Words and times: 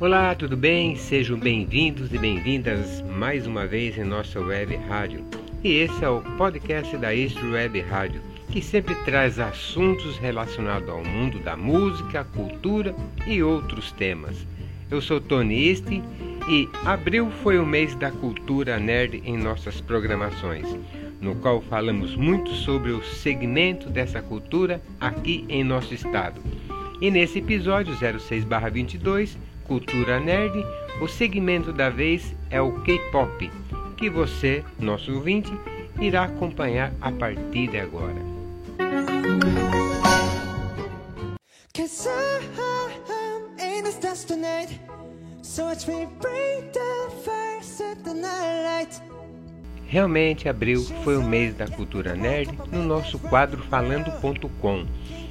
Olá, 0.00 0.34
tudo 0.34 0.56
bem? 0.56 0.96
Sejam 0.96 1.38
bem-vindos 1.38 2.12
e 2.12 2.18
bem-vindas 2.18 3.02
mais 3.02 3.46
uma 3.46 3.66
vez 3.66 3.98
em 3.98 4.04
nossa 4.04 4.40
web 4.40 4.76
rádio. 4.88 5.24
E 5.62 5.72
esse 5.72 6.04
é 6.04 6.08
o 6.08 6.22
podcast 6.36 6.96
da 6.96 7.12
Istro 7.12 7.50
Web 7.50 7.80
Rádio, 7.80 8.22
que 8.50 8.62
sempre 8.62 8.94
traz 9.04 9.38
assuntos 9.38 10.16
relacionados 10.18 10.88
ao 10.88 11.04
mundo 11.04 11.38
da 11.38 11.56
música, 11.56 12.24
cultura 12.24 12.94
e 13.26 13.42
outros 13.42 13.92
temas. 13.92 14.46
Eu 14.90 15.02
sou 15.02 15.20
Tony 15.20 15.68
Este 15.68 16.02
e 16.48 16.68
abril 16.84 17.30
foi 17.42 17.58
o 17.58 17.66
mês 17.66 17.94
da 17.94 18.10
cultura 18.10 18.78
nerd 18.78 19.22
em 19.24 19.36
nossas 19.36 19.82
programações, 19.82 20.66
no 21.20 21.34
qual 21.36 21.60
falamos 21.60 22.16
muito 22.16 22.50
sobre 22.50 22.90
o 22.92 23.04
segmento 23.04 23.90
dessa 23.90 24.22
cultura 24.22 24.80
aqui 24.98 25.44
em 25.48 25.62
nosso 25.62 25.92
estado. 25.92 26.40
E 27.00 27.10
nesse 27.10 27.40
episódio 27.40 27.94
06/22 27.94 29.36
Cultura 29.64 30.18
Nerd, 30.18 30.64
o 31.02 31.06
segmento 31.06 31.70
da 31.70 31.90
vez 31.90 32.34
é 32.48 32.58
o 32.58 32.72
K-pop, 32.80 33.50
que 33.98 34.08
você, 34.08 34.64
nosso 34.80 35.12
ouvinte, 35.12 35.52
irá 36.00 36.24
acompanhar 36.24 36.90
a 37.02 37.12
partir 37.12 37.68
de 37.68 37.78
agora. 37.78 38.37
Realmente 49.86 50.48
abril 50.48 50.84
foi 51.02 51.16
o 51.16 51.22
mês 51.22 51.54
da 51.54 51.66
cultura 51.66 52.14
nerd 52.14 52.50
no 52.70 52.82
nosso 52.82 53.18
quadro 53.18 53.62
Falando.com, 53.64 54.86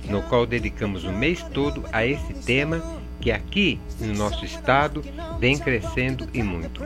no 0.10 0.24
qual 0.24 0.46
dedicamos 0.48 1.04
o 1.04 1.12
mês 1.12 1.44
todo 1.54 1.84
a 1.92 2.06
esse 2.06 2.34
tema 2.34 2.82
que 3.22 3.32
aqui 3.32 3.80
no 4.00 4.14
nosso 4.14 4.44
estado 4.46 5.04
vem 5.40 5.60
crescendo 5.60 6.28
e 6.34 6.42
muito. 6.42 6.82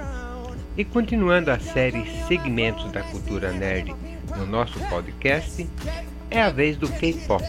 E 0.78 0.84
continuando 0.84 1.50
a 1.50 1.59
série 1.59 2.06
Segmentos 2.28 2.92
da 2.92 3.04
Cultura 3.04 3.52
Nerd 3.52 3.95
no 4.38 4.45
nosso 4.45 4.80
podcast, 4.89 5.67
é 6.32 6.42
a 6.42 6.50
vez 6.50 6.78
do 6.78 6.88
K-pop. 6.88 7.44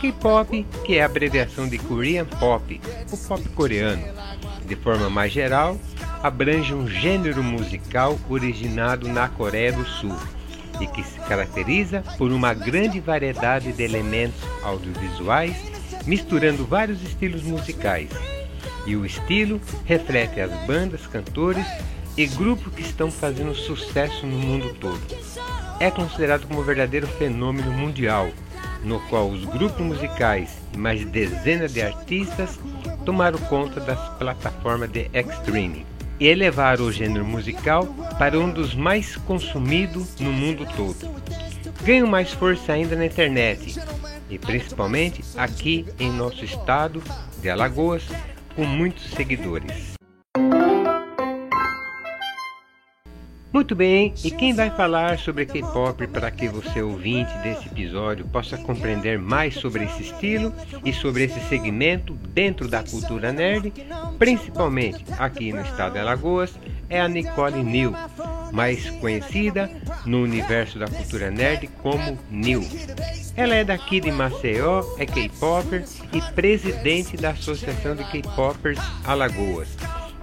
K-pop, 0.00 0.66
que 0.84 0.96
é 0.96 1.02
a 1.02 1.06
abreviação 1.06 1.68
de 1.68 1.78
Korean 1.78 2.24
Pop, 2.24 2.80
o 3.12 3.16
pop 3.16 3.48
coreano. 3.50 4.02
De 4.64 4.74
forma 4.74 5.10
mais 5.10 5.32
geral, 5.32 5.78
abrange 6.22 6.74
um 6.74 6.88
gênero 6.88 7.42
musical 7.42 8.18
originado 8.28 9.08
na 9.08 9.28
Coreia 9.28 9.72
do 9.72 9.84
Sul 9.84 10.16
e 10.80 10.86
que 10.86 11.02
se 11.02 11.18
caracteriza 11.20 12.02
por 12.16 12.32
uma 12.32 12.54
grande 12.54 13.00
variedade 13.00 13.72
de 13.72 13.82
elementos 13.82 14.40
audiovisuais 14.62 15.56
misturando 16.06 16.64
vários 16.64 17.02
estilos 17.02 17.42
musicais. 17.42 18.08
E 18.86 18.96
o 18.96 19.04
estilo 19.04 19.60
reflete 19.84 20.40
as 20.40 20.50
bandas, 20.66 21.06
cantores 21.06 21.66
e 22.16 22.26
grupos 22.26 22.72
que 22.72 22.82
estão 22.82 23.10
fazendo 23.10 23.54
sucesso 23.54 24.26
no 24.26 24.38
mundo 24.38 24.74
todo. 24.80 25.00
É 25.80 25.90
considerado 25.90 26.46
como 26.46 26.60
um 26.60 26.64
verdadeiro 26.64 27.06
fenômeno 27.06 27.70
mundial, 27.70 28.30
no 28.82 28.98
qual 29.08 29.28
os 29.30 29.44
grupos 29.44 29.80
musicais 29.80 30.58
e 30.74 30.76
mais 30.76 31.00
de 31.00 31.06
dezenas 31.06 31.72
de 31.72 31.82
artistas 31.82 32.58
tomaram 33.04 33.38
conta 33.38 33.78
das 33.80 34.08
plataformas 34.18 34.90
de 34.90 35.08
streaming 35.14 35.86
e 36.18 36.26
elevaram 36.26 36.86
o 36.86 36.92
gênero 36.92 37.24
musical 37.24 37.86
para 38.18 38.38
um 38.38 38.50
dos 38.50 38.74
mais 38.74 39.16
consumidos 39.16 40.18
no 40.18 40.32
mundo 40.32 40.66
todo. 40.76 40.96
Ganham 41.84 42.08
mais 42.08 42.32
força 42.32 42.72
ainda 42.72 42.96
na 42.96 43.06
internet, 43.06 43.80
e 44.28 44.36
principalmente 44.36 45.22
aqui 45.36 45.86
em 45.98 46.10
nosso 46.10 46.44
estado 46.44 47.00
de 47.40 47.48
Alagoas, 47.48 48.02
com 48.56 48.64
muitos 48.64 49.10
seguidores. 49.10 49.97
Muito 53.58 53.74
bem, 53.74 54.14
e 54.22 54.30
quem 54.30 54.54
vai 54.54 54.70
falar 54.70 55.18
sobre 55.18 55.44
K-pop 55.44 56.06
para 56.06 56.30
que 56.30 56.46
você, 56.46 56.80
ouvinte 56.80 57.36
desse 57.38 57.66
episódio, 57.66 58.24
possa 58.28 58.56
compreender 58.56 59.18
mais 59.18 59.54
sobre 59.54 59.82
esse 59.82 60.02
estilo 60.04 60.54
e 60.84 60.92
sobre 60.92 61.24
esse 61.24 61.40
segmento 61.48 62.14
dentro 62.14 62.68
da 62.68 62.84
cultura 62.84 63.32
nerd, 63.32 63.72
principalmente 64.16 65.04
aqui 65.18 65.52
no 65.52 65.60
estado 65.60 65.94
de 65.94 65.98
Alagoas, 65.98 66.56
é 66.88 67.00
a 67.00 67.08
Nicole 67.08 67.64
New, 67.64 67.92
mais 68.52 68.88
conhecida 68.90 69.68
no 70.06 70.22
universo 70.22 70.78
da 70.78 70.86
cultura 70.86 71.28
nerd 71.28 71.66
como 71.82 72.16
New. 72.30 72.62
Ela 73.36 73.56
é 73.56 73.64
daqui 73.64 73.98
de 73.98 74.12
Maceió, 74.12 74.84
é 75.00 75.04
K-popper 75.04 75.84
e 76.12 76.22
presidente 76.32 77.16
da 77.16 77.30
Associação 77.30 77.96
de 77.96 78.04
K-popers 78.04 78.78
Alagoas 79.04 79.76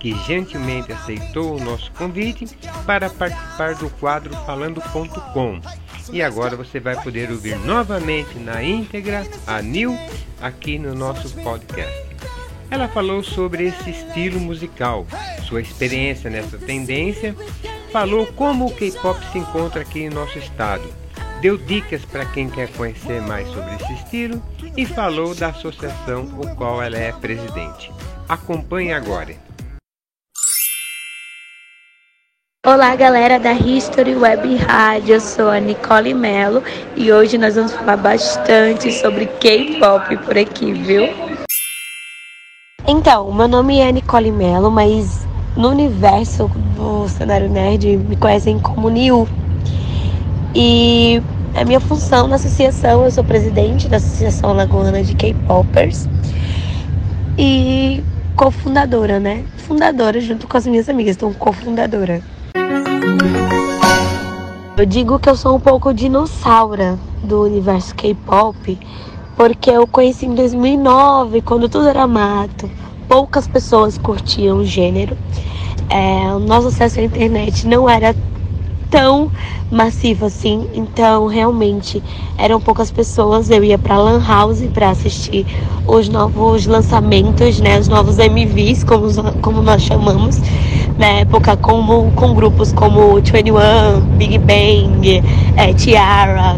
que 0.06 0.14
gentilmente 0.28 0.92
aceitou 0.92 1.56
o 1.56 1.60
nosso 1.60 1.92
convite 1.94 2.46
para 2.86 3.10
participar 3.10 3.74
do 3.74 3.90
quadro 3.90 4.36
Falando.com. 4.46 5.60
E 6.14 6.22
agora 6.22 6.56
você 6.56 6.80
vai 6.80 6.96
poder 7.02 7.32
ouvir 7.32 7.58
novamente 7.66 8.38
na 8.38 8.62
íntegra 8.62 9.26
a 9.48 9.64
Nil 9.64 9.98
aqui 10.40 10.78
no 10.78 10.94
nosso 10.94 11.36
podcast. 11.42 12.06
Ela 12.70 12.88
falou 12.88 13.24
sobre 13.24 13.64
esse 13.64 13.90
estilo 13.90 14.40
musical, 14.40 15.08
sua 15.48 15.60
experiência 15.60 16.30
nessa 16.30 16.60
tendência, 16.60 17.36
falou 17.92 18.28
como 18.28 18.68
o 18.68 18.76
K-pop 18.76 19.20
se 19.32 19.40
encontra 19.40 19.82
aqui 19.82 20.02
em 20.02 20.10
nosso 20.12 20.38
estado, 20.38 20.88
deu 21.42 21.58
dicas 21.58 22.06
para 22.06 22.28
quem 22.28 22.48
quer 22.48 22.72
conhecer 22.74 23.24
mais 23.24 23.48
sobre 23.48 23.74
esse 23.74 23.94
estilo 23.94 24.40
e 24.78 24.86
falou 24.86 25.34
da 25.34 25.48
associação 25.48 26.26
o 26.40 26.56
qual 26.56 26.80
ela 26.80 26.96
é 26.96 27.12
presidente. 27.12 27.92
Acompanhe 28.30 28.94
agora. 28.94 29.55
Olá, 32.66 32.96
galera 32.96 33.40
da 33.40 33.54
History 33.54 34.16
Web 34.16 34.56
Rádio. 34.56 35.14
Eu 35.14 35.22
sou 35.22 35.50
a 35.52 35.60
Nicole 35.60 36.16
Mello 36.16 36.64
e 36.96 37.14
hoje 37.14 37.38
nós 37.38 37.54
vamos 37.54 37.72
falar 37.74 37.96
bastante 37.96 38.92
sobre 38.92 39.28
K-pop 39.28 40.18
por 40.26 40.36
aqui, 40.36 40.74
viu? 40.74 41.04
Então, 42.88 43.32
meu 43.32 43.48
nome 43.48 43.78
é 43.78 43.92
Nicole 43.92 44.32
Mello, 44.32 44.72
mas 44.72 45.28
no 45.56 45.70
universo 45.70 46.50
do 46.76 47.08
cenário 47.08 47.48
nerd 47.48 47.98
me 47.98 48.16
conhecem 48.16 48.58
como 48.58 48.90
Niu. 48.90 49.28
E 50.56 51.22
a 51.56 51.64
minha 51.64 51.80
função 51.80 52.28
na 52.28 52.38
associação, 52.38 53.06
eu 53.06 53.12
sou 53.12 53.24
presidente 53.24 53.88
da 53.88 53.98
Associação 53.98 54.54
Lagoana 54.54 55.04
de 55.04 55.14
K-Popers 55.16 56.10
e 57.38 58.04
cofundadora, 58.36 59.20
né? 59.20 59.46
Fundadora 59.56 60.20
junto 60.20 60.48
com 60.48 60.58
as 60.58 60.66
minhas 60.66 60.90
amigas, 60.90 61.16
então 61.16 61.32
cofundadora. 61.32 62.24
Eu 64.78 64.86
digo 64.86 65.18
que 65.18 65.30
eu 65.30 65.38
sou 65.38 65.56
um 65.56 65.60
pouco 65.60 65.94
dinossauro 65.94 67.00
do 67.24 67.44
universo 67.44 67.96
K-pop, 67.96 68.78
porque 69.38 69.70
eu 69.72 69.88
conheci 69.88 70.26
em 70.26 70.36
2009, 70.36 71.42
quando 71.44 71.70
tudo 71.70 71.88
era 71.88 72.06
mato, 72.06 72.70
poucas 73.08 73.48
pessoas 73.48 73.98
curtiam 73.98 74.58
o 74.58 74.66
gênero. 74.66 75.18
É, 75.90 76.34
o 76.36 76.40
nosso 76.40 76.68
acesso 76.68 77.00
à 77.00 77.04
internet 77.04 77.66
não 77.66 77.90
era 77.90 78.14
tão 78.92 79.32
massivo 79.72 80.26
assim, 80.26 80.70
então 80.74 81.26
realmente 81.26 82.04
eram 82.38 82.60
poucas 82.60 82.92
pessoas. 82.92 83.50
Eu 83.50 83.64
ia 83.64 83.78
para 83.78 83.98
lan 83.98 84.22
house 84.28 84.62
para 84.74 84.90
assistir 84.90 85.46
os 85.88 86.10
novos 86.10 86.66
lançamentos, 86.66 87.62
né, 87.62 87.80
os 87.80 87.88
novos 87.88 88.20
MVs, 88.20 88.84
como, 88.84 89.08
como 89.42 89.62
nós 89.62 89.84
chamamos 89.84 90.42
na 90.98 91.08
época 91.08 91.58
como, 91.58 92.12
com 92.12 92.34
grupos 92.34 92.72
como 92.72 93.16
21, 93.16 94.00
Big 94.18 94.38
Bang, 94.40 95.24
é, 95.58 95.74
Tiara, 95.74 96.58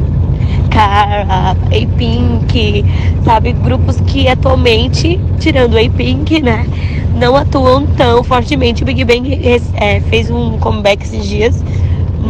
Cara, 0.70 1.56
A-Pink, 1.72 2.86
sabe? 3.26 3.54
Grupos 3.54 4.00
que 4.02 4.28
atualmente, 4.28 5.20
tirando 5.40 5.78
A-Pink, 5.78 6.42
né? 6.42 6.68
Não 7.16 7.36
atuam 7.36 7.86
tão 7.88 8.24
fortemente. 8.24 8.84
O 8.84 8.86
Big 8.86 9.04
Bang 9.04 9.60
é, 9.76 10.00
fez 10.02 10.30
um 10.30 10.58
comeback 10.60 11.04
esses 11.04 11.26
dias, 11.26 11.64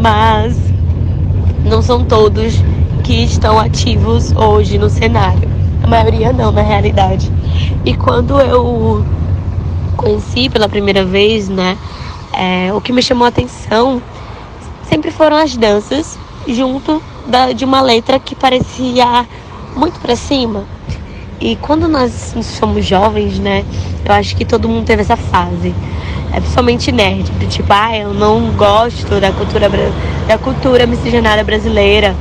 mas 0.01 0.57
não 1.65 1.81
são 1.81 2.06
todos 2.06 2.63
que 3.03 3.24
estão 3.24 3.60
ativos 3.60 4.33
hoje 4.33 4.77
no 4.77 4.89
cenário. 4.89 5.50
A 5.83 5.88
maioria 5.88 6.31
não, 6.31 6.51
na 6.51 6.62
realidade. 6.62 7.30
E 7.83 7.94
quando 7.94 8.39
eu 8.39 9.03
conheci 9.98 10.50
pela 10.50 10.69
primeira 10.69 11.03
vez, 11.03 11.50
né? 11.50 11.77
É, 12.39 12.72
o 12.72 12.80
que 12.80 12.94
me 12.94 13.01
chamou 13.01 13.25
a 13.25 13.30
atenção 13.30 14.00
sempre 14.88 15.10
foram 15.10 15.38
as 15.38 15.57
danças, 15.57 16.19
junto 16.48 17.01
da, 17.25 17.51
de 17.51 17.66
uma 17.66 17.81
letra 17.81 18.19
que 18.19 18.36
parecia 18.36 19.25
muito 19.75 20.00
para 20.00 20.16
cima. 20.16 20.63
E 21.42 21.56
quando 21.56 21.88
nós 21.88 22.36
somos 22.44 22.86
jovens, 22.86 23.39
né? 23.39 23.66
Eu 24.06 24.13
acho 24.13 24.36
que 24.36 24.45
todo 24.45 24.69
mundo 24.69 24.86
teve 24.86 25.01
essa 25.01 25.18
fase. 25.18 25.74
É 26.31 26.39
principalmente 26.39 26.92
nerd, 26.92 27.31
tipo, 27.50 27.74
ah, 27.74 27.98
eu 27.98 28.13
não 28.13 28.51
gosto 28.51 29.19
da 29.19 29.31
cultura, 29.31 29.68
da 30.28 30.38
cultura 30.38 30.86
miscigenada 30.86 31.44
brasileira. 31.44 32.16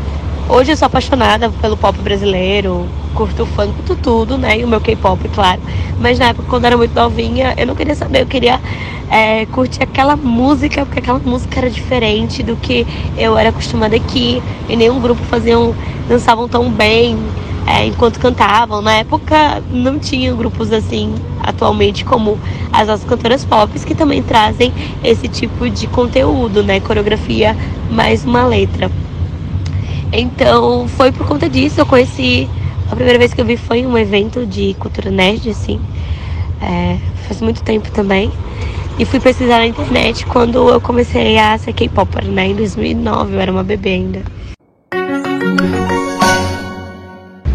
Hoje 0.48 0.72
eu 0.72 0.76
sou 0.78 0.86
apaixonada 0.86 1.50
pelo 1.60 1.76
pop 1.76 1.98
brasileiro, 1.98 2.86
curto 3.16 3.46
funk, 3.46 3.72
curto 3.72 3.96
tudo, 3.96 4.38
né? 4.38 4.60
E 4.60 4.64
o 4.64 4.68
meu 4.68 4.80
K-pop, 4.80 5.26
claro. 5.30 5.60
Mas 5.98 6.18
na 6.18 6.26
época, 6.26 6.46
quando 6.48 6.64
eu 6.64 6.68
era 6.68 6.76
muito 6.76 6.94
novinha, 6.94 7.54
eu 7.56 7.66
não 7.66 7.74
queria 7.74 7.94
saber, 7.94 8.22
eu 8.22 8.26
queria 8.26 8.60
é, 9.10 9.46
curtir 9.46 9.82
aquela 9.82 10.14
música, 10.14 10.84
porque 10.84 11.00
aquela 11.00 11.18
música 11.18 11.58
era 11.58 11.70
diferente 11.70 12.42
do 12.42 12.54
que 12.56 12.86
eu 13.16 13.36
era 13.36 13.48
acostumada 13.48 13.96
aqui. 13.96 14.42
E 14.68 14.76
nenhum 14.76 15.00
grupo 15.00 15.22
faziam, 15.24 15.74
dançavam 16.08 16.46
tão 16.46 16.70
bem 16.70 17.18
é, 17.66 17.86
enquanto 17.86 18.20
cantavam. 18.20 18.82
Na 18.82 18.98
época 18.98 19.62
não 19.70 19.98
tinha 19.98 20.32
grupos 20.34 20.72
assim 20.72 21.14
atualmente 21.42 22.04
como 22.04 22.38
as 22.72 22.88
nossas 22.88 23.08
cantoras 23.08 23.44
pop 23.44 23.72
que 23.78 23.94
também 23.94 24.22
trazem 24.22 24.72
esse 25.02 25.28
tipo 25.28 25.68
de 25.70 25.86
conteúdo, 25.86 26.62
né? 26.62 26.80
Coreografia 26.80 27.56
mais 27.90 28.24
uma 28.24 28.44
letra. 28.44 28.90
Então 30.12 30.86
foi 30.88 31.10
por 31.12 31.26
conta 31.26 31.48
disso 31.48 31.80
eu 31.80 31.86
conheci. 31.86 32.48
A 32.90 32.94
primeira 32.94 33.18
vez 33.18 33.34
que 33.34 33.40
eu 33.40 33.44
vi 33.44 33.56
foi 33.56 33.80
em 33.80 33.86
um 33.86 33.98
evento 33.98 34.46
de 34.46 34.74
cultura 34.74 35.10
nerd, 35.10 35.50
assim. 35.50 35.80
É, 36.62 36.96
faz 37.26 37.40
muito 37.40 37.62
tempo 37.62 37.90
também. 37.90 38.30
E 38.98 39.04
fui 39.04 39.20
pesquisar 39.20 39.58
na 39.58 39.66
internet 39.66 40.24
quando 40.26 40.68
eu 40.68 40.80
comecei 40.80 41.36
a 41.38 41.58
ser 41.58 41.72
K-Popper, 41.72 42.24
né? 42.24 42.46
Em 42.46 42.54
2009, 42.54 43.34
eu 43.34 43.40
era 43.40 43.52
uma 43.52 43.62
bebê 43.62 43.90
ainda. 43.90 44.22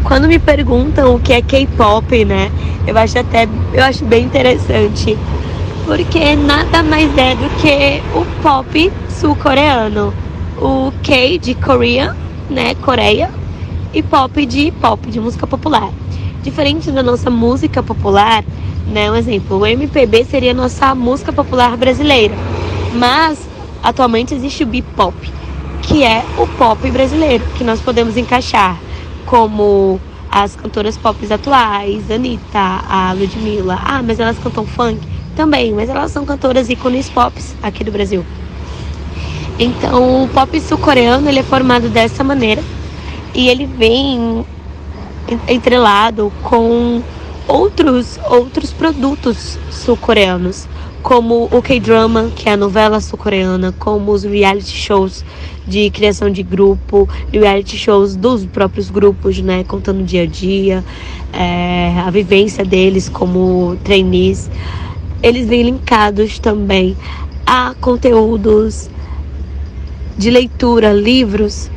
Quando 0.04 0.28
me 0.28 0.38
perguntam 0.38 1.16
o 1.16 1.20
que 1.20 1.34
é 1.34 1.42
K-pop, 1.42 2.26
né? 2.26 2.52
Eu 2.86 2.98
acho 2.98 3.18
até 3.18 3.48
eu 3.74 3.84
acho 3.84 4.04
bem 4.06 4.26
interessante, 4.26 5.18
porque 5.86 6.36
nada 6.36 6.84
mais 6.84 7.16
é 7.18 7.36
do 7.36 7.50
que 7.62 8.02
o 8.14 8.26
pop 8.42 8.92
sul-coreano, 9.10 10.14
o 10.58 10.92
K 11.04 11.38
de 11.38 11.56
Korea, 11.56 12.16
né, 12.50 12.76
Coreia, 12.76 13.30
e 13.94 14.02
pop 14.02 14.46
de 14.46 14.72
pop 14.72 15.10
de 15.10 15.20
música 15.20 15.46
popular. 15.46 15.90
Diferente 16.44 16.92
da 16.92 17.04
nossa 17.04 17.30
música 17.30 17.84
popular, 17.84 18.44
né, 18.88 19.12
um 19.12 19.16
exemplo, 19.16 19.60
o 19.60 19.66
MPB 19.66 20.26
seria 20.26 20.52
a 20.52 20.56
nossa 20.56 20.96
música 20.96 21.32
popular 21.32 21.78
brasileira, 21.78 22.36
mas 22.94 23.40
atualmente 23.84 24.34
existe 24.34 24.64
o 24.64 24.68
B-pop, 24.68 25.16
que 25.82 26.04
é 26.04 26.24
o 26.38 26.48
pop 26.48 26.90
brasileiro, 26.90 27.44
que 27.58 27.64
nós 27.64 27.80
podemos 27.80 28.18
encaixar 28.18 28.78
como 29.26 30.00
as 30.32 30.56
cantoras 30.56 30.98
pop 30.98 31.18
atuais, 31.32 32.10
Anitta, 32.10 32.60
a 32.90 33.14
Ludmilla. 33.14 33.80
Ah, 33.84 34.02
mas 34.02 34.20
elas 34.20 34.38
cantam 34.40 34.66
funk? 34.66 35.00
Também, 35.36 35.74
mas 35.74 35.90
elas 35.90 36.12
são 36.12 36.26
cantoras 36.26 36.70
ícones 36.70 37.10
pop 37.10 37.34
aqui 37.62 37.84
do 37.84 37.92
Brasil. 37.92 38.26
Então, 39.60 40.24
o 40.24 40.28
pop 40.30 40.60
sul-coreano 40.60 41.28
ele 41.30 41.40
é 41.40 41.44
formado 41.44 41.90
dessa 41.90 42.24
maneira 42.24 42.64
e 43.34 43.50
ele 43.50 43.66
vem 43.66 44.46
entrelado 45.48 46.32
com 46.44 47.02
outros 47.48 48.20
outros 48.30 48.72
produtos 48.72 49.58
sul-coreanos 49.70 50.68
como 51.02 51.50
o 51.52 51.62
K-drama, 51.62 52.32
que 52.36 52.48
é 52.48 52.54
a 52.54 52.58
novela 52.58 53.00
sul-coreana, 53.02 53.74
como 53.80 54.12
os 54.12 54.24
reality 54.24 54.76
shows 54.76 55.26
de 55.68 55.90
criação 55.90 56.30
de 56.30 56.44
grupo, 56.44 57.10
reality 57.32 57.76
shows 57.76 58.16
dos 58.16 58.46
próprios 58.46 58.90
grupos, 58.90 59.40
né, 59.40 59.64
contando 59.64 60.02
o 60.02 60.04
dia 60.04 60.24
a 60.24 60.26
dia, 60.28 60.84
é, 61.34 61.94
a 62.06 62.10
vivência 62.12 62.64
deles 62.64 63.10
como 63.10 63.78
trainees. 63.84 64.50
Eles 65.24 65.48
vêm 65.48 65.64
linkados 65.64 66.38
também 66.40 66.96
a 67.46 67.74
conteúdos 67.82 68.90
de 70.18 70.30
leitura, 70.30 70.94
livros 70.94 71.70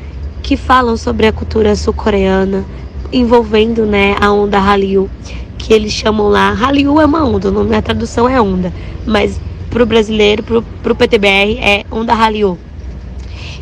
que 0.45 0.59
falam 0.59 0.95
sobre 0.95 1.27
a 1.27 1.33
cultura 1.33 1.75
sul-coreana, 1.75 2.67
envolvendo, 3.11 3.87
né, 3.87 4.15
a 4.21 4.31
onda 4.31 4.59
Hallyu 4.59 5.11
que 5.57 5.73
eles 5.73 5.91
chamam 5.91 6.29
lá. 6.29 6.53
Hallyu 6.53 7.01
é 7.01 7.07
uma 7.07 7.25
onda, 7.25 7.49
o 7.49 7.51
nome 7.51 7.71
da 7.71 7.81
tradução 7.81 8.29
é 8.29 8.39
onda, 8.39 8.71
mas 9.07 9.41
para 9.71 9.83
o 9.83 9.87
brasileiro, 9.87 10.43
para 10.83 10.93
o 10.93 10.95
PTBR, 10.95 11.59
é 11.59 11.85
onda 11.91 12.13
Hallyu, 12.13 12.59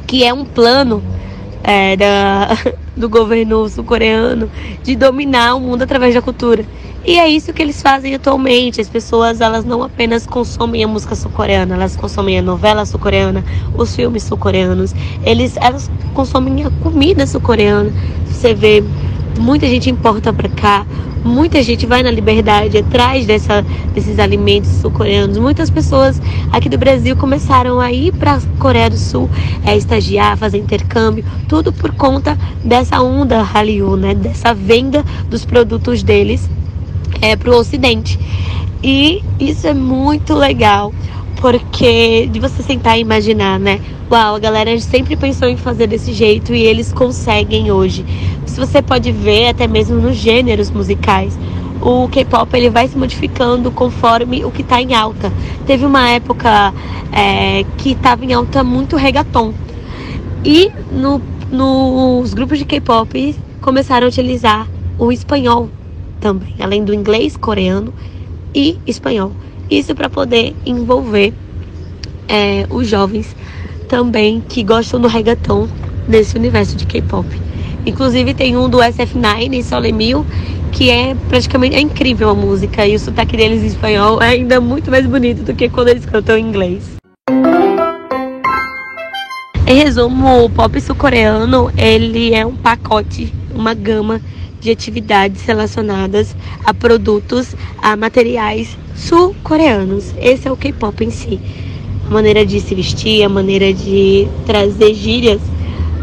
que 0.09 0.25
é 0.25 0.35
um 0.35 0.45
plano 0.45 1.01
é, 1.63 1.97
da, 1.97 2.49
do 2.97 3.09
governo 3.09 3.69
sul-coreano 3.69 4.51
de 4.83 4.97
dominar 4.97 5.55
o 5.55 5.61
mundo 5.61 5.83
através 5.83 6.13
da 6.13 6.21
cultura. 6.21 6.65
E 7.05 7.19
é 7.19 7.29
isso 7.29 7.53
que 7.53 7.61
eles 7.61 7.83
fazem 7.83 8.15
atualmente. 8.15 8.81
As 8.81 8.89
pessoas 8.89 9.41
elas 9.41 9.65
não 9.65 9.83
apenas 9.83 10.25
consomem 10.25 10.85
a 10.85 10.89
música 10.89 11.17
sul-coreana, 11.17 11.75
elas 11.75 11.97
consomem 11.97 12.39
a 12.39 12.43
novela 12.43 12.87
sul-coreana, 12.87 13.45
os 13.77 13.95
filmes 13.97 14.23
sul-coreanos. 14.23 14.95
Eles 15.25 15.57
elas 15.57 15.91
consomem 16.15 16.65
a 16.65 16.71
comida 16.83 17.27
sul-coreana. 17.27 17.93
Você 18.27 18.55
vê 18.55 18.85
muita 19.37 19.67
gente 19.67 19.91
importa 19.91 20.33
para 20.33 20.49
cá, 20.49 20.87
muita 21.25 21.61
gente 21.61 21.87
vai 21.87 22.05
na 22.05 22.11
liberdade 22.11 22.79
atrás 22.79 23.27
dessa, 23.27 23.63
desses 23.93 24.21
alimentos 24.21 24.71
sul-coreanos. 24.71 25.39
Muitas 25.39 25.71
pessoas 25.71 26.23
aqui 26.53 26.69
do 26.69 26.79
Brasil 26.79 27.17
começaram 27.17 27.81
a 27.81 27.91
ir 27.91 28.13
para 28.13 28.35
a 28.35 28.41
Coreia 28.61 28.89
do 28.89 28.97
Sul, 28.97 29.29
é, 29.67 29.77
estagiar, 29.77 30.37
fazer 30.37 30.59
intercâmbio, 30.59 31.25
tudo 31.49 31.73
por 31.73 31.93
conta 31.95 32.39
dessa 32.65 33.03
onda 33.03 33.43
Hallyu, 33.43 33.97
né? 33.97 34.15
Dessa 34.15 34.55
venda 34.55 35.05
dos 35.29 35.45
produtos 35.45 36.05
deles 36.05 36.49
é, 37.21 37.37
para 37.37 37.51
o 37.51 37.57
Ocidente. 37.57 38.19
E 38.83 39.23
isso 39.39 39.67
é 39.67 39.75
muito 39.75 40.35
legal, 40.35 40.93
porque 41.41 42.27
de 42.27 42.41
você 42.41 42.63
sentar 42.63 42.99
e 42.99 43.01
imaginar, 43.01 43.59
né? 43.59 43.81
Uau, 44.11 44.35
a 44.35 44.39
galera 44.39 44.79
sempre 44.81 45.17
pensou 45.17 45.49
em 45.49 45.57
fazer 45.57 45.87
desse 45.87 46.13
jeito 46.13 46.53
e 46.53 46.63
eles 46.63 46.93
conseguem 46.93 47.71
hoje. 47.71 48.05
Se 48.45 48.59
você 48.59 48.83
pode 48.83 49.11
ver 49.11 49.49
até 49.49 49.67
mesmo 49.67 49.97
nos 49.97 50.17
gêneros 50.17 50.71
musicais, 50.71 51.39
o 51.81 52.09
K-pop 52.09 52.55
ele 52.57 52.71
vai 52.71 52.87
se 52.87 52.97
modificando 52.97 53.71
conforme 53.71 54.45
o 54.45 54.51
que 54.51 54.63
está 54.63 54.81
em 54.81 54.95
alta. 54.95 55.33
Teve 55.67 55.87
uma 55.87 56.09
época 56.11 56.73
é, 57.11 57.65
que 57.79 57.93
estava 57.93 58.25
em 58.25 58.33
alta 58.33 58.63
muito 58.63 58.97
reggaeton. 58.97 59.55
E 60.45 60.71
no, 60.93 61.21
nos 61.51 62.35
grupos 62.35 62.59
de 62.59 62.65
K-pop 62.65 63.35
começaram 63.61 64.07
a 64.07 64.09
utilizar 64.09 64.69
o 64.99 65.11
espanhol 65.11 65.69
também, 66.23 66.55
além 66.61 66.85
do 66.85 66.95
inglês, 66.95 67.37
coreano 67.37 67.93
e 68.55 68.79
espanhol. 68.87 69.33
Isso 69.69 69.95
para 69.95 70.09
poder 70.09 70.55
envolver 70.65 71.35
é, 72.29 72.65
os 72.71 72.89
jovens 72.89 73.35
também 73.89 74.43
que 74.49 74.63
gostam 74.63 75.01
do 75.01 75.09
reggaeton 75.09 75.69
nesse 76.09 76.37
universo 76.37 76.77
de 76.77 76.87
K-pop. 76.87 77.27
Inclusive 77.85 78.33
tem 78.33 78.57
um 78.57 78.69
do 78.69 78.79
SF9, 78.79 79.63
Solemil, 79.65 80.25
que 80.71 80.89
é 80.89 81.15
praticamente 81.29 81.75
é 81.75 81.81
incrível 81.81 82.31
a 82.31 82.35
música 82.35 82.87
e 82.87 82.95
o 82.95 82.99
sotaque 82.99 83.37
deles 83.37 83.63
em 83.63 83.67
espanhol 83.67 84.23
é 84.23 84.29
ainda 84.29 84.61
muito 84.61 84.91
mais 84.91 85.05
bonito 85.05 85.43
do 85.43 85.53
que 85.53 85.69
quando 85.69 85.89
eles 85.89 86.07
cantam 86.07 86.39
em 86.39 86.47
inglês. 86.47 86.97
Em 89.67 89.75
resumo, 89.75 90.45
o 90.45 90.51
pop 90.51 90.81
sul-coreano 90.81 91.71
ele 91.77 92.35
é 92.35 92.47
um 92.47 92.55
pacote, 92.55 93.33
uma 93.55 93.75
gama 93.75 94.21
de 94.63 94.71
atividades 94.71 95.43
relacionadas 95.43 96.37
a 96.65 96.73
produtos, 96.73 97.57
a 97.83 97.97
materiais 97.97 98.79
sul-coreanos. 98.95 100.15
Esse 100.17 100.47
é 100.47 100.53
o 100.53 100.57
K-pop 100.57 101.05
em 101.05 101.11
si. 101.11 101.41
A 102.07 102.11
maneira 102.11 102.47
de 102.47 102.61
se 102.61 102.75
vestir, 102.75 103.25
a 103.25 103.29
maneira 103.29 103.73
de 103.75 104.29
trazer 104.47 104.95
gírias 104.95 105.41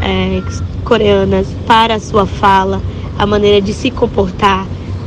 é, 0.02 0.42
coreanas 0.84 1.46
para 1.66 1.94
a 1.94 2.00
sua 2.00 2.26
fala, 2.26 2.82
a 3.18 3.26
maneira 3.26 3.60
de 3.60 3.72
se 3.72 3.90
comportar, 3.90 4.66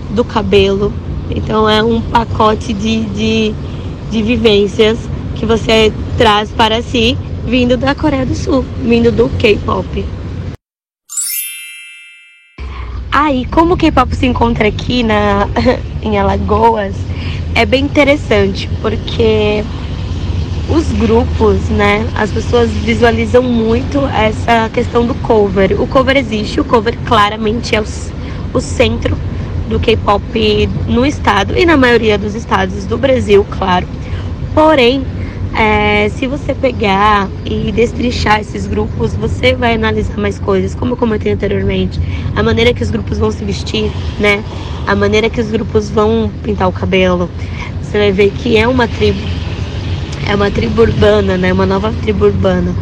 do 0.10 0.24
cabelo. 0.24 0.91
Então 1.29 1.69
é 1.69 1.83
um 1.83 2.01
pacote 2.01 2.74
de, 2.74 3.01
de, 3.05 3.53
de 4.12 4.22
vivências 4.22 4.98
que 5.36 5.45
você 5.45 5.93
traz 6.17 6.50
para 6.50 6.81
si 6.81 7.17
vindo 7.45 7.75
da 7.77 7.93
Coreia 7.93 8.25
do 8.25 8.36
Sul, 8.36 8.65
vindo 8.81 9.12
do 9.12 9.29
K-pop. 9.38 10.05
Aí, 13.25 13.46
como 13.46 13.75
o 13.75 13.77
K-pop 13.77 14.13
se 14.18 14.25
encontra 14.25 14.68
aqui 14.68 15.01
na, 15.01 15.48
em 16.03 16.20
Alagoas, 16.20 16.94
é 17.56 17.65
bem 17.65 17.86
interessante, 17.86 18.70
porque 18.82 19.63
os 20.68 20.92
grupos, 20.92 21.70
né, 21.70 22.06
as 22.15 22.30
pessoas 22.32 22.70
visualizam 22.70 23.42
muito 23.42 24.06
essa 24.08 24.70
questão 24.74 25.08
do 25.08 25.15
cover. 25.15 25.82
O 25.82 25.88
cover 25.88 26.18
existe, 26.18 26.60
o 26.60 26.65
cover 26.65 26.98
claramente 27.06 27.74
é 27.74 27.80
o, 27.80 27.86
o 28.53 28.60
centro 28.60 29.18
do 29.70 29.80
K-pop 29.80 30.70
no 30.86 31.06
estado 31.06 31.58
e 31.58 31.65
na 31.65 31.77
maioria 31.77 32.18
dos 32.18 32.36
estados 32.36 32.86
do 32.86 32.98
Brasil, 32.98 33.46
claro. 33.50 33.88
Porém, 34.53 35.01
é, 35.55 36.10
se 36.10 36.25
você 36.25 36.53
pegar 36.53 37.29
e 37.45 37.72
destrinchar 37.72 38.39
esses 38.41 38.65
grupos, 38.65 39.13
você 39.13 39.53
vai 39.55 39.75
analisar 39.75 40.17
mais 40.17 40.39
coisas, 40.39 40.74
como 40.74 40.93
eu 40.93 40.98
comentei 40.98 41.31
anteriormente, 41.31 42.00
a 42.36 42.41
maneira 42.41 42.74
que 42.74 42.81
os 42.81 42.89
grupos 42.89 43.19
vão 43.19 43.31
se 43.31 43.45
vestir, 43.45 43.91
né? 44.19 44.43
A 44.88 44.95
maneira 44.95 45.29
que 45.29 45.39
os 45.39 45.50
grupos 45.50 45.89
vão 45.89 46.31
pintar 46.43 46.67
o 46.67 46.72
cabelo. 46.72 47.29
Você 47.81 47.98
vai 47.98 48.12
ver 48.12 48.31
que 48.31 48.57
é 48.57 48.67
uma 48.67 48.88
tribo, 48.88 49.22
é 50.27 50.36
uma 50.36 50.50
tribo 50.50 50.81
urbana, 50.81 51.38
né? 51.38 51.53
Uma 51.53 51.65
nova 51.65 51.93
tribo 52.01 52.25
urbana. 52.25 52.74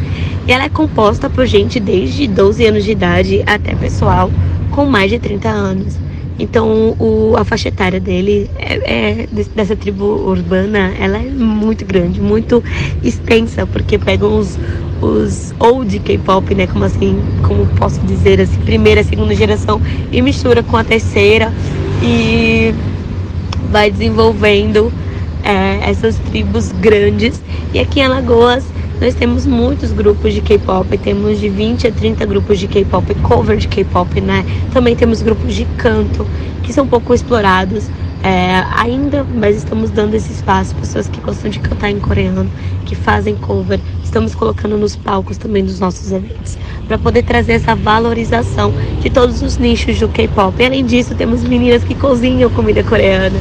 E 0.48 0.52
ela 0.52 0.64
é 0.64 0.70
composta 0.70 1.30
por 1.30 1.46
gente 1.46 1.80
desde 1.80 2.28
12 2.28 2.66
anos 2.66 2.84
de 2.86 2.92
idade 2.92 3.44
até 3.46 3.76
pessoal 3.76 4.32
com 4.72 4.86
mais 4.86 5.12
de 5.12 5.20
30 5.20 5.50
anos. 5.50 5.98
Então, 6.40 6.96
o, 7.00 7.36
a 7.38 7.44
faixa 7.44 7.68
etária 7.68 8.00
dele, 8.00 8.50
é, 8.58 9.24
é, 9.24 9.28
dessa 9.56 9.76
tribo 9.76 10.06
urbana, 10.06 10.94
ela 11.00 11.18
é 11.18 11.30
muito 11.30 11.86
grande, 11.86 12.20
muito 12.20 12.64
extensa, 13.04 13.68
porque 13.68 13.98
pegam 13.98 14.38
os, 14.40 14.58
os 15.02 15.54
old 15.60 16.00
K-pop, 16.00 16.56
né, 16.56 16.68
como 16.68 16.86
assim, 16.86 17.20
como 17.48 17.66
posso 17.78 18.00
dizer 18.02 18.42
assim, 18.42 18.60
primeira, 18.62 19.04
segunda 19.04 19.36
geração, 19.36 19.82
e 20.12 20.22
mistura 20.22 20.64
com 20.64 20.78
a 20.78 20.84
terceira 20.84 21.54
e 22.02 22.74
vai 23.72 23.92
desenvolvendo 23.92 24.92
é, 25.44 25.90
essas 25.90 26.18
tribos 26.30 26.72
grandes. 26.72 27.42
E 27.74 27.80
aqui 27.80 28.00
em 28.00 28.04
Alagoas 28.04 28.64
nós 29.02 29.16
temos 29.16 29.48
muitos 29.48 29.92
grupos 29.92 30.32
de 30.32 30.42
K-pop, 30.42 30.96
temos 31.00 31.40
de 31.40 31.50
20 31.50 31.88
a 31.88 31.92
30 31.92 32.24
grupos 32.28 32.60
de 32.60 32.68
K-pop, 32.68 33.16
cover 33.16 33.58
de 33.58 33.68
K-pop, 33.68 34.22
né? 34.22 34.46
Também 34.72 34.96
temos 34.96 35.24
grupos 35.24 35.56
de 35.56 35.66
canto, 35.76 36.24
que 36.62 36.72
são 36.72 36.88
pouco 36.88 37.12
explorados 37.12 37.90
é, 38.24 38.64
ainda, 38.78 39.26
mas 39.36 39.58
estamos 39.58 39.90
dando 39.90 40.14
esse 40.14 40.32
espaço, 40.32 40.76
pessoas 40.76 41.08
que 41.08 41.20
gostam 41.20 41.50
de 41.50 41.60
cantar 41.60 41.90
em 41.90 42.00
coreano, 42.00 42.48
que 42.86 42.94
fazem 42.94 43.36
cover, 43.36 43.80
estamos 44.04 44.36
colocando 44.36 44.78
nos 44.78 44.96
palcos 44.96 45.36
também 45.38 45.66
dos 45.66 45.80
nossos 45.80 46.12
eventos, 46.12 46.56
para 46.88 47.00
poder 47.00 47.24
trazer 47.24 47.54
essa 47.54 47.74
valorização 47.74 48.72
de 49.02 49.10
todos 49.10 49.42
os 49.42 49.58
nichos 49.58 50.00
do 50.00 50.08
K-pop. 50.10 50.64
Além 50.64 50.86
disso, 50.86 51.16
temos 51.16 51.44
meninas 51.44 51.84
que 51.84 51.96
cozinham 51.96 52.52
comida 52.52 52.84
coreana, 52.84 53.40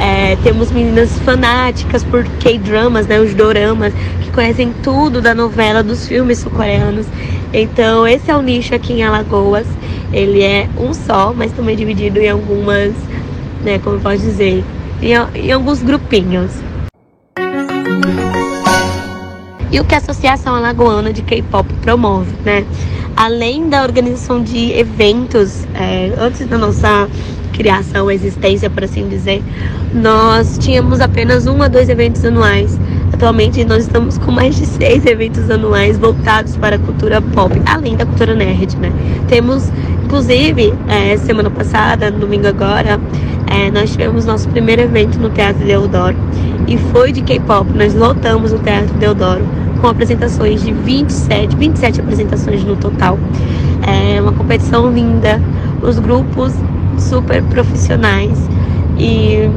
é, 0.00 0.36
temos 0.36 0.70
meninas 0.70 1.10
fanáticas 1.18 2.02
por 2.02 2.24
K-dramas, 2.40 3.06
né, 3.06 3.20
os 3.20 3.34
doramas, 3.34 3.92
conhecem 4.34 4.74
tudo 4.82 5.20
da 5.20 5.34
novela, 5.34 5.82
dos 5.82 6.06
filmes 6.06 6.38
sul-coreanos. 6.38 7.06
Então, 7.52 8.06
esse 8.06 8.30
é 8.30 8.36
o 8.36 8.42
nicho 8.42 8.74
aqui 8.74 8.92
em 8.92 9.02
Alagoas. 9.02 9.66
Ele 10.12 10.42
é 10.42 10.68
um 10.76 10.92
só, 10.92 11.32
mas 11.32 11.52
também 11.52 11.76
dividido 11.76 12.18
em 12.18 12.28
algumas 12.28 12.92
né? 13.64 13.80
Como 13.82 13.98
pode 13.98 14.22
dizer, 14.22 14.62
em, 15.02 15.12
em 15.34 15.50
alguns 15.50 15.82
grupinhos. 15.82 16.52
E 19.72 19.80
o 19.80 19.84
que 19.84 19.94
a 19.94 19.98
Associação 19.98 20.54
Alagoana 20.54 21.12
de 21.12 21.22
K-pop 21.22 21.66
promove, 21.82 22.30
né? 22.44 22.64
Além 23.16 23.68
da 23.68 23.82
organização 23.82 24.42
de 24.42 24.72
eventos, 24.72 25.64
é, 25.74 26.12
antes 26.18 26.46
da 26.46 26.58
nossa 26.58 27.08
criação, 27.52 28.10
existência, 28.10 28.68
por 28.68 28.84
assim 28.84 29.08
dizer, 29.08 29.42
nós 29.92 30.58
tínhamos 30.58 31.00
apenas 31.00 31.46
um 31.46 31.62
a 31.62 31.68
dois 31.68 31.88
eventos 31.88 32.24
anuais. 32.24 32.78
Atualmente 33.14 33.64
nós 33.64 33.84
estamos 33.84 34.18
com 34.18 34.32
mais 34.32 34.56
de 34.56 34.66
seis 34.66 35.06
eventos 35.06 35.48
anuais 35.48 35.96
voltados 35.96 36.56
para 36.56 36.74
a 36.74 36.78
cultura 36.80 37.22
pop, 37.22 37.54
além 37.64 37.96
da 37.96 38.04
cultura 38.04 38.34
nerd, 38.34 38.76
né? 38.76 38.92
Temos, 39.28 39.70
inclusive, 40.04 40.74
é, 40.88 41.16
semana 41.18 41.48
passada, 41.48 42.10
domingo 42.10 42.48
agora, 42.48 43.00
é, 43.46 43.70
nós 43.70 43.92
tivemos 43.92 44.26
nosso 44.26 44.48
primeiro 44.48 44.82
evento 44.82 45.16
no 45.20 45.30
Teatro 45.30 45.64
Deodoro 45.64 46.16
e 46.66 46.76
foi 46.76 47.12
de 47.12 47.22
K-pop. 47.22 47.70
Nós 47.72 47.94
lotamos 47.94 48.52
o 48.52 48.58
Teatro 48.58 48.92
Deodoro 48.94 49.44
com 49.80 49.86
apresentações 49.86 50.64
de 50.64 50.72
27, 50.72 51.54
27 51.54 52.00
apresentações 52.00 52.64
no 52.64 52.74
total. 52.74 53.16
É 53.86 54.20
uma 54.20 54.32
competição 54.32 54.90
linda, 54.90 55.40
os 55.80 56.00
grupos 56.00 56.52
super 56.98 57.44
profissionais 57.44 58.36
e 58.98 59.48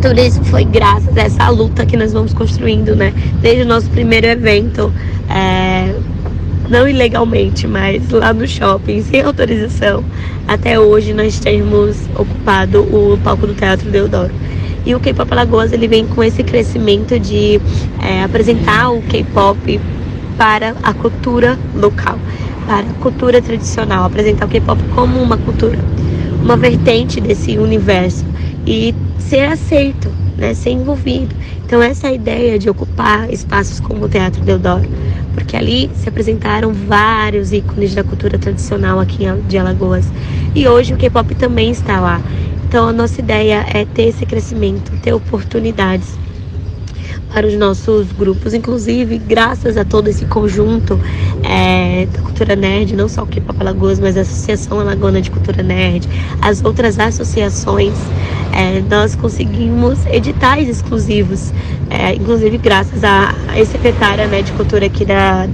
tudo 0.00 0.20
isso 0.20 0.42
foi 0.44 0.64
graças 0.64 1.16
a 1.16 1.22
essa 1.22 1.48
luta 1.48 1.84
que 1.84 1.96
nós 1.96 2.12
vamos 2.12 2.32
construindo, 2.32 2.94
né? 2.94 3.12
Desde 3.40 3.62
o 3.62 3.66
nosso 3.66 3.90
primeiro 3.90 4.26
evento, 4.26 4.92
é, 5.28 5.92
não 6.68 6.88
ilegalmente, 6.88 7.66
mas 7.66 8.08
lá 8.10 8.32
no 8.32 8.46
shopping, 8.46 9.02
sem 9.02 9.22
autorização, 9.22 10.04
até 10.46 10.78
hoje 10.78 11.12
nós 11.12 11.40
temos 11.40 11.96
ocupado 12.14 12.82
o 12.82 13.18
palco 13.24 13.46
do 13.46 13.54
Teatro 13.54 13.90
Deodoro. 13.90 14.32
E 14.86 14.94
o 14.94 15.00
K-Pop 15.00 15.32
Alagoas 15.32 15.72
ele 15.72 15.88
vem 15.88 16.06
com 16.06 16.22
esse 16.22 16.42
crescimento 16.42 17.18
de 17.18 17.60
é, 18.00 18.22
apresentar 18.22 18.90
o 18.90 19.02
K-Pop 19.02 19.80
para 20.36 20.74
a 20.82 20.94
cultura 20.94 21.58
local, 21.74 22.18
para 22.66 22.86
a 22.86 22.94
cultura 23.02 23.42
tradicional, 23.42 24.04
apresentar 24.04 24.46
o 24.46 24.48
K-Pop 24.48 24.80
como 24.94 25.20
uma 25.20 25.36
cultura, 25.36 25.78
uma 26.40 26.56
vertente 26.56 27.20
desse 27.20 27.58
universo 27.58 28.24
e 28.64 28.94
ser 29.28 29.44
aceito, 29.44 30.10
né, 30.36 30.54
ser 30.54 30.70
envolvido. 30.70 31.34
Então 31.64 31.82
essa 31.82 32.08
é 32.08 32.14
ideia 32.14 32.58
de 32.58 32.70
ocupar 32.70 33.30
espaços 33.32 33.78
como 33.78 34.06
o 34.06 34.08
Teatro 34.08 34.42
Deodoro, 34.42 34.88
porque 35.34 35.56
ali 35.56 35.90
se 35.94 36.08
apresentaram 36.08 36.72
vários 36.72 37.52
ícones 37.52 37.94
da 37.94 38.02
cultura 38.02 38.38
tradicional 38.38 38.98
aqui 38.98 39.24
de 39.46 39.58
Alagoas. 39.58 40.06
E 40.54 40.66
hoje 40.66 40.94
o 40.94 40.96
K-pop 40.96 41.34
também 41.34 41.70
está 41.70 42.00
lá. 42.00 42.20
Então 42.66 42.88
a 42.88 42.92
nossa 42.92 43.20
ideia 43.20 43.66
é 43.72 43.84
ter 43.84 44.08
esse 44.08 44.24
crescimento, 44.24 44.92
ter 45.02 45.12
oportunidades 45.12 46.18
para 47.32 47.46
os 47.46 47.54
nossos 47.54 48.10
grupos, 48.12 48.54
inclusive 48.54 49.18
graças 49.18 49.76
a 49.76 49.84
todo 49.84 50.08
esse 50.08 50.24
conjunto 50.26 50.98
é, 51.44 52.06
da 52.06 52.20
cultura 52.20 52.56
nerd, 52.56 52.96
não 52.96 53.08
só 53.08 53.22
o 53.22 53.26
K-Pop 53.26 53.58
mas 54.00 54.16
a 54.16 54.22
Associação 54.22 54.80
Alagona 54.80 55.20
de 55.20 55.30
Cultura 55.30 55.62
Nerd, 55.62 56.08
as 56.40 56.64
outras 56.64 56.98
associações, 56.98 57.94
é, 58.52 58.80
nós 58.88 59.14
conseguimos 59.14 60.04
editais 60.06 60.68
exclusivos, 60.68 61.52
é, 61.90 62.14
inclusive 62.14 62.58
graças 62.58 63.04
à 63.04 63.34
ex-secretária 63.56 64.26
né, 64.26 64.42
de 64.42 64.52
Cultura 64.52 64.86
aqui 64.86 65.04
da, 65.04 65.46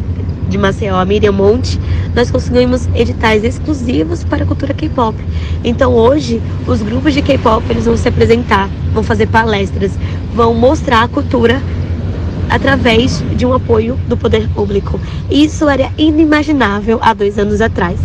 de 0.48 0.58
Maceió, 0.58 0.96
a 0.96 1.04
Miriam 1.04 1.32
Monte, 1.32 1.80
nós 2.14 2.30
conseguimos 2.30 2.88
editais 2.94 3.44
exclusivos 3.44 4.24
para 4.24 4.44
a 4.44 4.46
cultura 4.46 4.74
K-pop. 4.74 5.16
Então 5.62 5.94
hoje, 5.94 6.40
os 6.66 6.82
grupos 6.82 7.14
de 7.14 7.22
K-pop 7.22 7.64
eles 7.70 7.84
vão 7.86 7.96
se 7.96 8.08
apresentar, 8.08 8.68
vão 8.92 9.02
fazer 9.02 9.26
palestras, 9.26 9.92
vão 10.34 10.54
mostrar 10.54 11.02
a 11.02 11.08
cultura 11.08 11.60
através 12.48 13.24
de 13.36 13.44
um 13.44 13.52
apoio 13.52 13.98
do 14.08 14.16
poder 14.16 14.48
público. 14.48 15.00
Isso 15.30 15.68
era 15.68 15.90
inimaginável 15.98 16.98
há 17.02 17.12
dois 17.14 17.38
anos 17.38 17.60
atrás, 17.60 17.98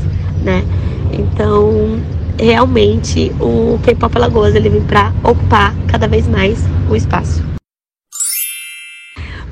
né? 0.44 0.64
Então, 1.12 2.00
realmente, 2.38 3.32
o 3.40 3.80
K-pop 3.84 4.16
Alagoas 4.16 4.56
ele 4.56 4.70
vem 4.70 4.82
para 4.82 5.14
ocupar 5.24 5.76
cada 5.88 6.08
vez 6.08 6.28
mais 6.28 6.64
o 6.90 6.96
espaço. 6.96 7.44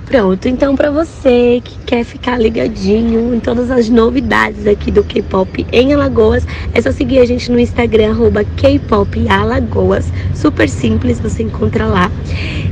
Pronto, 0.08 0.48
então 0.48 0.74
para 0.74 0.90
você 0.90 1.62
que 1.62 1.78
quer 1.88 2.04
ficar 2.04 2.38
ligadinho 2.38 3.34
em 3.34 3.40
todas 3.40 3.72
as 3.72 3.88
novidades 3.90 4.68
aqui 4.68 4.92
do 4.92 5.06
K-pop 5.06 5.66
em 5.72 5.94
Alagoas, 5.94 6.46
é 6.74 6.82
só 6.82 6.92
seguir 6.92 7.20
a 7.20 7.26
gente 7.26 7.50
no 7.50 7.58
Instagram 7.58 8.14
K-pop 8.58 9.26
Alagoas. 9.30 10.12
Super 10.36 10.68
simples, 10.68 11.18
você 11.20 11.44
encontra 11.44 11.86
lá. 11.86 12.12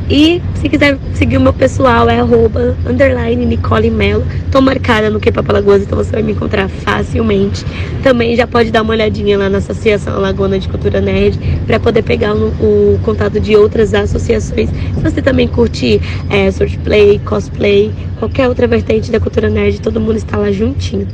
E 0.09 0.41
se 0.55 0.69
quiser 0.69 0.99
seguir 1.13 1.37
o 1.37 1.41
meu 1.41 1.53
pessoal 1.53 2.09
é 2.09 2.19
arroba 2.19 2.75
underline 2.85 3.45
Nicole 3.45 3.89
Melo. 3.89 4.25
Tô 4.51 4.61
marcada 4.61 5.09
no 5.09 5.19
K-pop 5.19 5.49
Alagoas, 5.49 5.81
então 5.83 5.97
você 5.97 6.11
vai 6.11 6.21
me 6.21 6.33
encontrar 6.33 6.67
facilmente. 6.67 7.65
Também 8.03 8.35
já 8.35 8.45
pode 8.45 8.69
dar 8.69 8.81
uma 8.81 8.93
olhadinha 8.93 9.37
lá 9.37 9.49
na 9.49 9.59
Associação 9.59 10.13
Alagona 10.13 10.59
de 10.59 10.67
Cultura 10.67 10.99
Nerd 10.99 11.39
para 11.65 11.79
poder 11.79 12.03
pegar 12.03 12.35
o, 12.35 12.47
o, 12.59 12.99
contato 13.03 13.39
de 13.39 13.55
outras 13.55 13.93
associações. 13.93 14.69
Se 14.69 15.01
você 15.01 15.21
também 15.21 15.47
curtir 15.47 16.01
é, 16.29 16.51
swordplay, 16.51 17.19
cosplay, 17.19 17.91
qualquer 18.19 18.47
outra 18.47 18.67
vertente 18.67 19.04
da 19.11 19.19
cultura 19.19 19.49
nerd, 19.49 19.81
todo 19.81 19.99
mundo 19.99 20.17
está 20.17 20.37
lá 20.37 20.51
juntinho. 20.51 21.07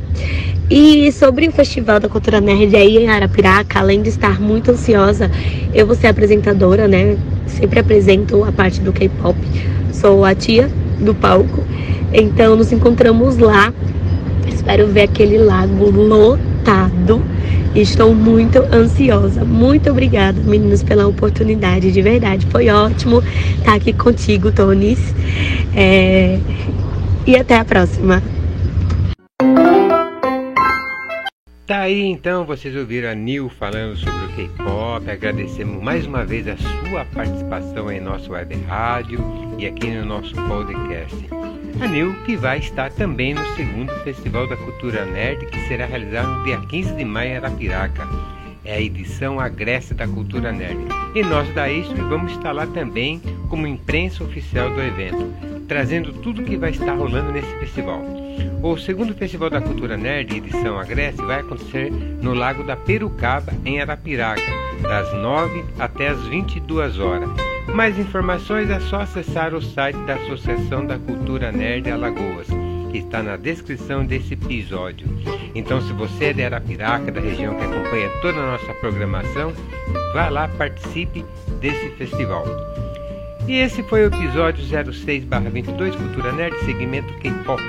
E 0.69 1.11
sobre 1.11 1.49
o 1.49 1.51
Festival 1.51 1.99
da 1.99 2.07
Cultura 2.07 2.39
Nerd 2.39 2.73
aí 2.77 2.97
em 2.97 3.09
Arapiraca, 3.09 3.79
além 3.79 4.01
de 4.01 4.07
estar 4.07 4.39
muito 4.39 4.71
ansiosa, 4.71 5.29
eu 5.73 5.85
vou 5.85 5.97
ser 5.97 6.07
apresentadora, 6.07 6.87
né? 6.87 7.17
Sempre 7.45 7.81
apresento 7.81 8.41
a 8.45 8.53
parte 8.53 8.79
do 8.79 8.93
K-pop. 8.93 9.37
Sou 9.91 10.23
a 10.23 10.33
tia 10.33 10.69
do 10.97 11.13
palco. 11.13 11.61
Então 12.13 12.55
nos 12.55 12.71
encontramos 12.71 13.37
lá. 13.37 13.73
Espero 14.47 14.87
ver 14.87 15.01
aquele 15.01 15.37
lago 15.37 15.89
lotado. 15.89 17.21
Estou 17.75 18.13
muito 18.13 18.59
ansiosa. 18.73 19.43
Muito 19.43 19.89
obrigada, 19.89 20.39
meninos, 20.41 20.83
pela 20.83 21.05
oportunidade. 21.05 21.91
De 21.91 22.01
verdade, 22.01 22.47
foi 22.49 22.69
ótimo 22.69 23.21
estar 23.57 23.75
aqui 23.75 23.91
contigo, 23.91 24.51
Tonis. 24.51 24.99
É... 25.75 26.39
E 27.25 27.37
até 27.37 27.57
a 27.57 27.65
próxima. 27.65 28.21
Tá 31.67 31.81
aí 31.81 32.03
então, 32.03 32.43
vocês 32.45 32.75
ouviram 32.75 33.09
a 33.09 33.15
Nil 33.15 33.47
falando 33.47 33.95
sobre 33.95 34.25
o 34.25 34.35
K-pop. 34.35 35.09
Agradecemos 35.09 35.81
mais 35.81 36.05
uma 36.05 36.25
vez 36.25 36.47
a 36.47 36.57
sua 36.57 37.05
participação 37.05 37.91
em 37.91 38.01
nosso 38.01 38.31
web 38.31 38.53
rádio 38.67 39.19
e 39.57 39.65
aqui 39.65 39.89
no 39.91 40.05
nosso 40.05 40.33
podcast. 40.47 41.15
A 41.79 41.87
Nil 41.87 42.13
que 42.25 42.35
vai 42.35 42.59
estar 42.59 42.91
também 42.91 43.33
no 43.33 43.55
segundo 43.55 43.93
Festival 44.03 44.49
da 44.49 44.57
Cultura 44.57 45.05
Nerd 45.05 45.45
que 45.45 45.67
será 45.67 45.85
realizado 45.85 46.27
no 46.27 46.43
dia 46.43 46.59
15 46.59 46.93
de 46.93 47.05
maio 47.05 47.31
em 47.31 47.37
Arapiraca. 47.37 48.05
É 48.65 48.75
a 48.75 48.81
edição 48.81 49.39
Agreste 49.39 49.93
da 49.93 50.07
Cultura 50.07 50.51
Nerd. 50.51 50.79
E 51.15 51.23
nós 51.23 51.47
da 51.53 51.71
ISP 51.71 51.93
vamos 52.01 52.31
estar 52.33 52.51
lá 52.51 52.67
também 52.67 53.21
como 53.47 53.65
imprensa 53.65 54.23
oficial 54.23 54.69
do 54.71 54.81
evento, 54.81 55.33
trazendo 55.71 56.11
tudo 56.11 56.43
que 56.43 56.57
vai 56.57 56.71
estar 56.71 56.93
rolando 56.95 57.31
nesse 57.31 57.55
festival. 57.55 58.03
O 58.61 58.75
segundo 58.75 59.13
Festival 59.13 59.49
da 59.49 59.61
Cultura 59.61 59.95
Nerd, 59.95 60.35
edição 60.35 60.77
Agreste, 60.77 61.21
vai 61.21 61.39
acontecer 61.39 61.89
no 61.89 62.33
Lago 62.33 62.61
da 62.65 62.75
Perucaba, 62.75 63.53
em 63.63 63.79
Arapiraca, 63.79 64.41
das 64.81 65.13
9 65.13 65.63
até 65.79 66.09
as 66.09 66.19
22 66.27 66.99
horas. 66.99 67.29
Mais 67.73 67.97
informações 67.97 68.69
é 68.69 68.81
só 68.81 68.99
acessar 68.99 69.53
o 69.53 69.61
site 69.61 69.95
da 69.99 70.15
Associação 70.15 70.85
da 70.85 70.99
Cultura 70.99 71.53
Nerd 71.53 71.89
Alagoas, 71.89 72.47
que 72.91 72.97
está 72.97 73.23
na 73.23 73.37
descrição 73.37 74.05
desse 74.05 74.33
episódio. 74.33 75.07
Então, 75.55 75.79
se 75.79 75.93
você 75.93 76.25
é 76.25 76.33
de 76.33 76.43
Arapiraca, 76.43 77.13
da 77.13 77.21
região 77.21 77.55
que 77.55 77.63
acompanha 77.63 78.09
toda 78.21 78.37
a 78.37 78.51
nossa 78.51 78.73
programação, 78.73 79.53
vá 80.13 80.27
lá, 80.27 80.49
participe 80.49 81.23
desse 81.61 81.91
festival. 81.91 82.43
E 83.47 83.57
esse 83.57 83.81
foi 83.83 84.03
o 84.03 84.07
episódio 84.07 84.63
06/22 84.63 85.95
Cultura 85.95 86.31
Nerd, 86.31 86.57
segmento 86.63 87.13
K-pop. 87.15 87.61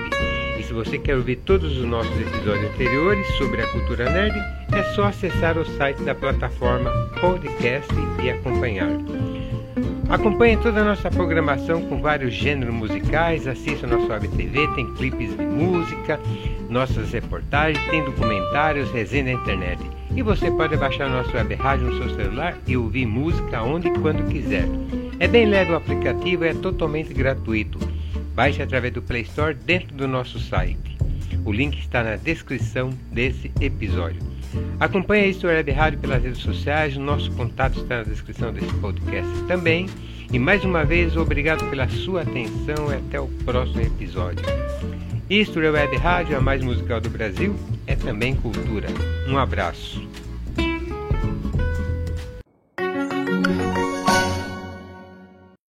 E 0.58 0.62
se 0.62 0.72
você 0.72 0.98
quer 0.98 1.16
ouvir 1.16 1.36
todos 1.36 1.76
os 1.76 1.84
nossos 1.84 2.14
episódios 2.20 2.70
anteriores 2.72 3.26
sobre 3.36 3.62
a 3.62 3.66
cultura 3.68 4.10
nerd, 4.10 4.38
é 4.72 4.82
só 4.94 5.04
acessar 5.04 5.58
o 5.58 5.64
site 5.64 6.02
da 6.02 6.14
plataforma 6.14 6.90
Podcast 7.20 7.92
e 8.22 8.30
acompanhar. 8.30 8.90
Acompanhe 10.08 10.58
toda 10.58 10.82
a 10.82 10.84
nossa 10.84 11.10
programação 11.10 11.80
com 11.88 12.02
vários 12.02 12.34
gêneros 12.34 12.74
musicais, 12.74 13.46
assista 13.46 13.86
nosso 13.86 14.08
Web 14.08 14.28
TV, 14.28 14.68
tem 14.74 14.92
clipes 14.94 15.34
de 15.34 15.42
música, 15.42 16.20
nossas 16.68 17.10
reportagens, 17.12 17.82
tem 17.88 18.04
documentários, 18.04 18.90
resenha 18.92 19.24
na 19.24 19.32
internet. 19.32 19.80
E 20.14 20.22
você 20.22 20.50
pode 20.50 20.76
baixar 20.76 21.08
nosso 21.08 21.34
web 21.34 21.54
rádio 21.54 21.86
no 21.86 21.96
seu 21.96 22.14
celular 22.14 22.58
e 22.66 22.76
ouvir 22.76 23.06
música 23.06 23.62
onde 23.62 23.88
e 23.88 23.98
quando 23.98 24.28
quiser. 24.28 24.68
É 25.22 25.28
bem 25.28 25.46
leve 25.46 25.70
o 25.70 25.76
aplicativo 25.76 26.44
e 26.44 26.48
é 26.48 26.52
totalmente 26.52 27.14
gratuito. 27.14 27.78
Baixe 28.34 28.60
através 28.60 28.92
do 28.92 29.00
Play 29.00 29.22
Store 29.22 29.54
dentro 29.54 29.94
do 29.94 30.08
nosso 30.08 30.40
site. 30.40 30.98
O 31.44 31.52
link 31.52 31.78
está 31.78 32.02
na 32.02 32.16
descrição 32.16 32.90
desse 33.12 33.52
episódio. 33.60 34.20
Acompanhe 34.80 35.26
a 35.26 35.28
Isto 35.28 35.46
Web 35.46 35.70
Rádio 35.70 36.00
pelas 36.00 36.24
redes 36.24 36.40
sociais, 36.40 36.96
nosso 36.96 37.30
contato 37.36 37.78
está 37.78 37.98
na 37.98 38.02
descrição 38.02 38.52
desse 38.52 38.74
podcast 38.74 39.30
também. 39.46 39.86
E 40.32 40.40
mais 40.40 40.64
uma 40.64 40.84
vez, 40.84 41.16
obrigado 41.16 41.70
pela 41.70 41.88
sua 41.88 42.22
atenção 42.22 42.90
e 42.90 42.96
até 42.96 43.20
o 43.20 43.28
próximo 43.44 43.80
episódio. 43.80 44.44
É 45.30 45.70
Web 45.70 45.96
Rádio, 45.98 46.36
a 46.36 46.40
mais 46.40 46.64
musical 46.64 47.00
do 47.00 47.08
Brasil, 47.08 47.54
é 47.86 47.94
também 47.94 48.34
cultura. 48.34 48.88
Um 49.28 49.38
abraço. 49.38 50.01